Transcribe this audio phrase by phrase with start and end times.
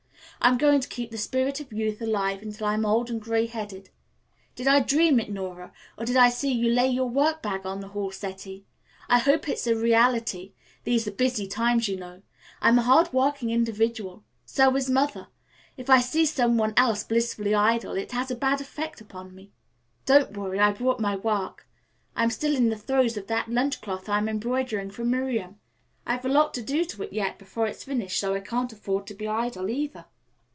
[0.43, 3.91] I'm going to keep the spirit of youth alive until I'm old and gray headed.
[4.55, 7.79] Did I dream it, Nora, or did I see you lay your work bag on
[7.79, 8.65] the hall settee?
[9.07, 10.53] I hope it's a reality.
[10.83, 12.23] These are busy times, you know.
[12.59, 14.23] I'm a hard working individual.
[14.43, 15.27] So is Mother.
[15.77, 19.51] If I see someone else blissfully idle it has a bad effect upon me."
[20.07, 21.67] "Don't worry, I brought my work.
[22.15, 25.59] I am still in the throes of that lunch cloth I'm embroidering for Miriam.
[26.07, 29.05] I've a lot to do to it yet before it's finished, so I can't afford
[29.05, 30.05] to be idle, either."